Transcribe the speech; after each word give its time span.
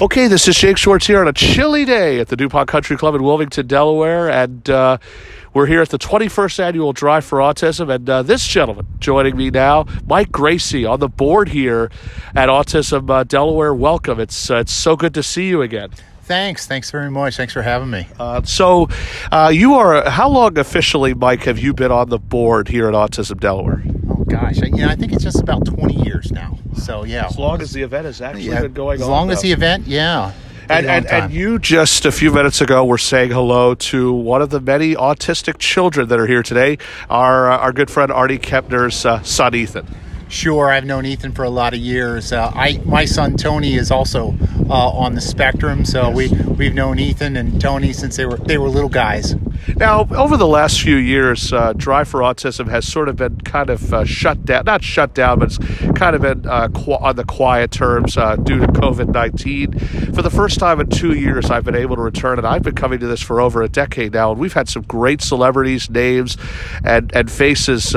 Okay, 0.00 0.28
this 0.28 0.48
is 0.48 0.56
Jake 0.56 0.78
Schwartz 0.78 1.06
here 1.06 1.20
on 1.20 1.28
a 1.28 1.32
chilly 1.34 1.84
day 1.84 2.20
at 2.20 2.28
the 2.28 2.36
DuPont 2.36 2.66
Country 2.66 2.96
Club 2.96 3.14
in 3.14 3.22
Wilmington, 3.22 3.66
Delaware, 3.66 4.30
and 4.30 4.70
uh, 4.70 4.96
we're 5.52 5.66
here 5.66 5.82
at 5.82 5.90
the 5.90 5.98
21st 5.98 6.58
annual 6.58 6.94
Drive 6.94 7.22
for 7.22 7.38
Autism. 7.40 7.94
And 7.94 8.08
uh, 8.08 8.22
this 8.22 8.46
gentleman 8.46 8.86
joining 8.98 9.36
me 9.36 9.50
now, 9.50 9.84
Mike 10.06 10.32
Gracie, 10.32 10.86
on 10.86 11.00
the 11.00 11.08
board 11.10 11.50
here 11.50 11.90
at 12.34 12.48
Autism 12.48 13.10
uh, 13.10 13.24
Delaware. 13.24 13.74
Welcome. 13.74 14.20
It's 14.20 14.50
uh, 14.50 14.56
it's 14.56 14.72
so 14.72 14.96
good 14.96 15.12
to 15.12 15.22
see 15.22 15.48
you 15.48 15.60
again. 15.60 15.90
Thanks. 16.22 16.66
Thanks 16.66 16.90
very 16.90 17.10
much. 17.10 17.36
Thanks 17.36 17.52
for 17.52 17.60
having 17.60 17.90
me. 17.90 18.06
Uh, 18.18 18.40
so, 18.42 18.88
uh, 19.30 19.50
you 19.52 19.74
are 19.74 20.08
how 20.08 20.30
long 20.30 20.56
officially, 20.56 21.12
Mike, 21.12 21.42
have 21.42 21.58
you 21.58 21.74
been 21.74 21.92
on 21.92 22.08
the 22.08 22.18
board 22.18 22.68
here 22.68 22.88
at 22.88 22.94
Autism 22.94 23.38
Delaware? 23.38 23.82
Oh 24.08 24.24
gosh, 24.24 24.62
I, 24.62 24.66
you 24.68 24.76
know, 24.76 24.88
I 24.88 24.96
think 24.96 25.12
it's 25.12 25.24
just 25.24 25.40
about 25.42 25.66
20 25.66 25.92
years 26.06 26.32
now. 26.32 26.58
So 26.74 27.04
yeah, 27.04 27.26
As 27.26 27.38
long 27.38 27.60
as 27.60 27.72
the 27.72 27.82
event 27.82 28.06
has 28.06 28.20
actually 28.20 28.44
yeah, 28.44 28.62
been 28.62 28.72
going 28.72 28.96
as 28.96 29.02
on. 29.02 29.06
As 29.06 29.10
long 29.10 29.30
as 29.30 29.38
though. 29.38 29.42
the 29.42 29.52
event, 29.52 29.86
yeah. 29.86 30.32
And, 30.68 30.86
and, 30.86 31.06
and 31.06 31.32
you 31.32 31.58
just 31.58 32.06
a 32.06 32.12
few 32.12 32.32
minutes 32.32 32.60
ago 32.60 32.84
were 32.84 32.96
saying 32.96 33.32
hello 33.32 33.74
to 33.74 34.12
one 34.12 34.40
of 34.40 34.50
the 34.50 34.60
many 34.60 34.94
autistic 34.94 35.58
children 35.58 36.08
that 36.08 36.20
are 36.20 36.28
here 36.28 36.44
today, 36.44 36.78
our 37.08 37.50
uh, 37.50 37.58
our 37.58 37.72
good 37.72 37.90
friend 37.90 38.12
Artie 38.12 38.38
Kempner's 38.38 39.04
uh, 39.04 39.20
son 39.22 39.54
Ethan. 39.56 39.86
Sure, 40.30 40.70
I've 40.70 40.84
known 40.84 41.06
Ethan 41.06 41.32
for 41.32 41.44
a 41.44 41.50
lot 41.50 41.74
of 41.74 41.80
years. 41.80 42.32
Uh, 42.32 42.52
I 42.54 42.80
my 42.84 43.04
son 43.04 43.36
Tony 43.36 43.74
is 43.74 43.90
also 43.90 44.32
uh, 44.68 44.90
on 44.90 45.16
the 45.16 45.20
spectrum, 45.20 45.84
so 45.84 46.08
we 46.08 46.28
we've 46.28 46.72
known 46.72 47.00
Ethan 47.00 47.36
and 47.36 47.60
Tony 47.60 47.92
since 47.92 48.16
they 48.16 48.26
were 48.26 48.36
they 48.36 48.56
were 48.56 48.68
little 48.68 48.88
guys. 48.88 49.34
Now, 49.76 50.06
over 50.12 50.36
the 50.36 50.46
last 50.46 50.80
few 50.80 50.94
years, 50.94 51.52
uh, 51.52 51.72
Drive 51.72 52.06
for 52.08 52.20
Autism 52.20 52.68
has 52.68 52.86
sort 52.86 53.08
of 53.08 53.16
been 53.16 53.40
kind 53.40 53.70
of 53.70 53.92
uh, 53.92 54.04
shut 54.04 54.44
down, 54.44 54.64
not 54.66 54.84
shut 54.84 55.14
down, 55.14 55.40
but 55.40 55.52
it's 55.52 55.58
kind 55.98 56.14
of 56.14 56.22
been 56.22 56.46
uh, 56.46 56.68
qu- 56.68 56.92
on 56.92 57.16
the 57.16 57.24
quiet 57.24 57.72
terms 57.72 58.16
uh, 58.16 58.36
due 58.36 58.60
to 58.60 58.66
COVID 58.68 59.12
19. 59.12 60.12
For 60.14 60.22
the 60.22 60.30
first 60.30 60.60
time 60.60 60.78
in 60.78 60.88
two 60.88 61.14
years, 61.14 61.50
I've 61.50 61.64
been 61.64 61.74
able 61.74 61.96
to 61.96 62.02
return, 62.02 62.38
and 62.38 62.46
I've 62.46 62.62
been 62.62 62.76
coming 62.76 63.00
to 63.00 63.06
this 63.08 63.20
for 63.20 63.40
over 63.40 63.62
a 63.62 63.68
decade 63.68 64.12
now, 64.12 64.30
and 64.30 64.40
we've 64.40 64.52
had 64.52 64.68
some 64.68 64.82
great 64.82 65.22
celebrities, 65.22 65.90
names, 65.90 66.36
and, 66.84 67.10
and 67.16 67.28
faces. 67.28 67.96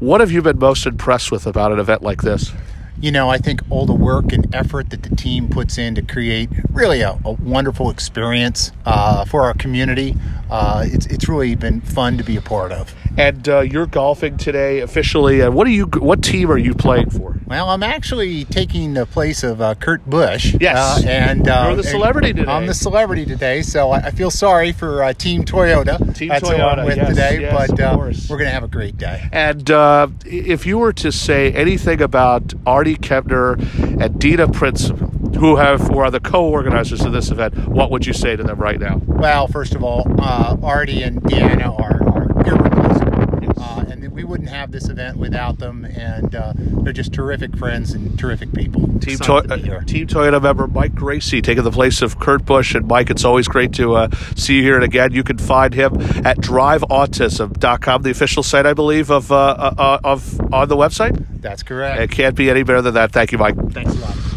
What 0.00 0.22
have 0.22 0.32
you 0.32 0.40
been 0.40 0.58
most 0.58 0.86
impressed 0.86 1.30
with 1.30 1.46
about 1.46 1.72
an 1.72 1.78
event 1.78 2.00
like 2.00 2.22
this? 2.22 2.54
You 3.02 3.12
know, 3.12 3.28
I 3.28 3.36
think 3.36 3.60
all 3.68 3.84
the 3.84 3.92
work 3.92 4.32
and 4.32 4.52
effort 4.54 4.88
that 4.90 5.02
the 5.02 5.14
team 5.14 5.50
puts 5.50 5.76
in 5.76 5.94
to 5.94 6.00
create 6.00 6.48
really 6.72 7.02
a, 7.02 7.18
a 7.22 7.32
wonderful 7.32 7.90
experience 7.90 8.72
uh, 8.86 9.26
for 9.26 9.42
our 9.42 9.52
community. 9.52 10.16
Uh, 10.50 10.84
it's 10.86 11.06
it's 11.06 11.28
really 11.28 11.54
been 11.54 11.80
fun 11.80 12.18
to 12.18 12.24
be 12.24 12.36
a 12.36 12.42
part 12.42 12.72
of. 12.72 12.94
And 13.16 13.48
uh, 13.48 13.60
you're 13.60 13.86
golfing 13.86 14.36
today 14.36 14.80
officially. 14.80 15.40
And 15.40 15.54
what 15.54 15.66
are 15.66 15.70
you? 15.70 15.86
What 15.86 16.22
team 16.22 16.50
are 16.50 16.58
you 16.58 16.74
playing 16.74 17.10
for? 17.10 17.38
Well, 17.46 17.68
I'm 17.70 17.82
actually 17.82 18.44
taking 18.44 18.94
the 18.94 19.06
place 19.06 19.42
of 19.42 19.60
uh, 19.60 19.74
Kurt 19.74 20.04
Busch. 20.08 20.54
Yes. 20.60 21.04
uh, 21.04 21.08
and 21.08 21.48
uh, 21.48 21.64
You're 21.66 21.76
the 21.76 21.82
celebrity 21.82 22.32
today. 22.32 22.50
I'm 22.50 22.66
the 22.66 22.74
celebrity 22.74 23.26
today, 23.26 23.62
so 23.62 23.90
I, 23.90 23.98
I 23.98 24.10
feel 24.10 24.30
sorry 24.30 24.72
for 24.72 25.02
uh, 25.02 25.12
Team 25.12 25.44
Toyota. 25.44 26.14
Team 26.14 26.28
That's 26.28 26.48
who 26.48 26.54
Toyota, 26.54 26.78
I'm 26.78 26.86
with 26.86 26.96
yes, 26.96 27.08
today, 27.08 27.40
yes, 27.40 27.70
but 27.70 27.80
uh, 27.80 27.96
we're 28.28 28.38
gonna 28.38 28.50
have 28.50 28.62
a 28.64 28.68
great 28.68 28.96
day. 28.96 29.28
And 29.32 29.70
uh, 29.70 30.08
if 30.24 30.66
you 30.66 30.78
were 30.78 30.92
to 30.94 31.10
say 31.10 31.52
anything 31.52 32.00
about 32.00 32.54
Artie 32.66 32.96
Kempner 32.96 33.58
and 34.00 34.18
Dina 34.20 34.48
Prince, 34.48 34.90
who 35.38 35.56
have 35.56 35.80
who 35.80 35.98
are 35.98 36.10
the 36.10 36.20
co-organizers 36.20 37.04
of 37.04 37.12
this 37.12 37.30
event, 37.30 37.56
what 37.68 37.90
would 37.90 38.06
you 38.06 38.12
say 38.12 38.36
to 38.36 38.42
them 38.42 38.58
right 38.58 38.78
now? 38.78 39.00
Well, 39.06 39.46
first 39.46 39.74
of 39.74 39.82
all, 39.82 40.06
uh, 40.20 40.56
Artie 40.62 41.02
and 41.02 41.22
Deanna 41.22 41.78
are, 41.78 42.02
are 42.08 42.46
irreplaceable, 42.46 43.62
uh, 43.62 43.84
and 43.88 44.10
we 44.12 44.24
wouldn't 44.24 44.50
have 44.50 44.70
this 44.70 44.88
event 44.88 45.16
without 45.16 45.58
them. 45.58 45.84
And 45.84 46.34
uh, 46.34 46.52
they're 46.56 46.92
just 46.92 47.12
terrific 47.12 47.56
friends 47.56 47.92
and 47.92 48.18
terrific 48.18 48.52
people. 48.52 48.82
Team, 49.00 49.14
Excited 49.14 49.64
to 49.64 49.76
uh, 49.76 49.84
Team 49.84 50.06
Toyota 50.06 50.42
member 50.42 50.66
Mike 50.66 50.94
Gracie 50.94 51.40
taking 51.40 51.64
the 51.64 51.70
place 51.70 52.02
of 52.02 52.18
Kurt 52.18 52.44
Busch. 52.44 52.74
And 52.74 52.86
Mike, 52.86 53.10
it's 53.10 53.24
always 53.24 53.48
great 53.48 53.72
to 53.74 53.94
uh, 53.94 54.10
see 54.36 54.56
you 54.56 54.62
here. 54.62 54.74
And 54.74 54.84
again, 54.84 55.12
you 55.12 55.22
can 55.22 55.38
find 55.38 55.72
him 55.72 55.94
at 56.24 56.38
driveautism.com, 56.38 58.02
the 58.02 58.10
official 58.10 58.42
site, 58.42 58.66
I 58.66 58.74
believe, 58.74 59.10
of, 59.10 59.32
uh, 59.32 59.36
uh, 59.36 60.00
of 60.04 60.38
on 60.52 60.68
the 60.68 60.76
website. 60.76 61.24
That's 61.40 61.62
correct. 61.62 62.00
It 62.00 62.10
can't 62.10 62.36
be 62.36 62.50
any 62.50 62.62
better 62.62 62.82
than 62.82 62.94
that. 62.94 63.12
Thank 63.12 63.32
you, 63.32 63.38
Mike. 63.38 63.56
Thanks 63.72 63.94
a 63.94 63.98
lot. 63.98 64.29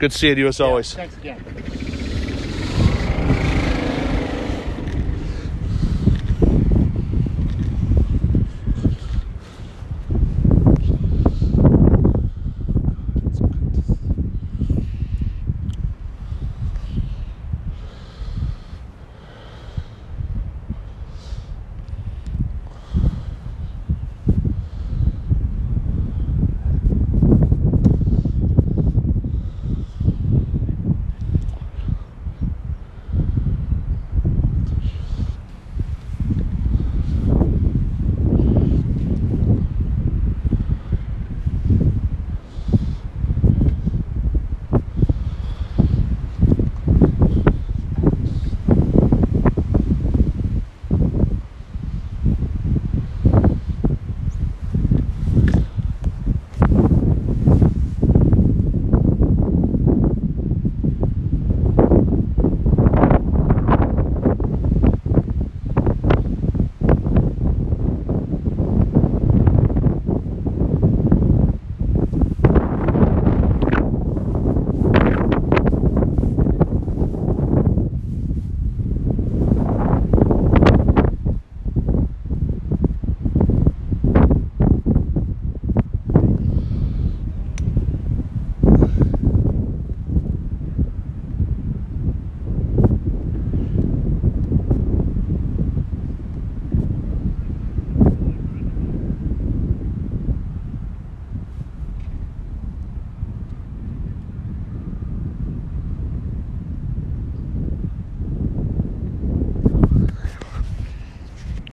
Good 0.00 0.14
seeing 0.14 0.38
you 0.38 0.46
as 0.46 0.60
always. 0.60 0.94
Thanks 0.94 1.14
again. 1.18 1.76